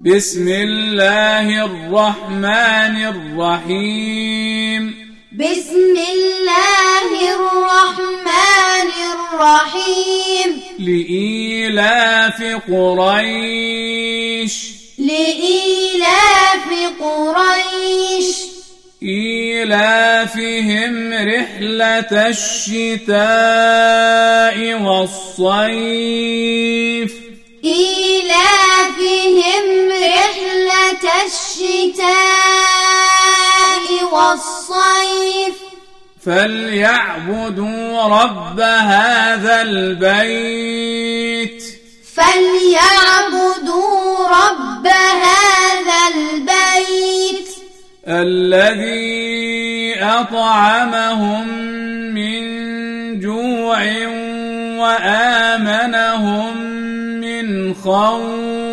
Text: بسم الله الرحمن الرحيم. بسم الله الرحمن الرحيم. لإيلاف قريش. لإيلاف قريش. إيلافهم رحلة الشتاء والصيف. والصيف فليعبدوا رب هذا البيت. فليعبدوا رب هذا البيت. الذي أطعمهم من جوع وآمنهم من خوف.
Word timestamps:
بسم 0.00 0.48
الله 0.48 1.64
الرحمن 1.64 3.04
الرحيم. 3.04 4.94
بسم 5.32 5.96
الله 6.12 7.34
الرحمن 7.34 8.90
الرحيم. 9.14 10.60
لإيلاف 10.78 12.42
قريش. 12.70 14.54
لإيلاف 14.98 16.68
قريش. 17.00 18.36
إيلافهم 19.02 21.12
رحلة 21.12 22.28
الشتاء 22.28 23.18
والصيف. 24.82 27.23
والصيف 34.34 35.56
فليعبدوا 36.24 38.02
رب 38.02 38.60
هذا 38.60 39.62
البيت. 39.62 41.14
فليعبدوا 42.14 44.04
رب 44.28 44.86
هذا 45.26 46.00
البيت. 46.14 47.48
الذي 48.08 49.24
أطعمهم 50.02 51.48
من 52.14 52.40
جوع 53.20 53.80
وآمنهم 54.82 56.56
من 57.20 57.74
خوف. 57.74 58.63